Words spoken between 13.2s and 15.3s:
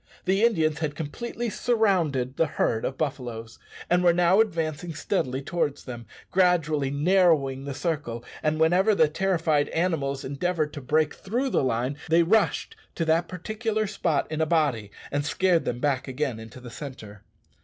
particular spot in a body, and